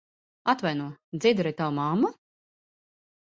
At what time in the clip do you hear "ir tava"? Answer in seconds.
1.53-1.75